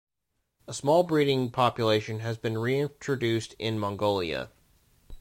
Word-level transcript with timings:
A 0.67 0.73
small 0.73 1.03
breeding 1.03 1.51
population 1.51 2.21
has 2.21 2.35
been 2.35 2.57
reintroduced 2.57 3.53
in 3.59 3.77
Mongolia. 3.77 4.49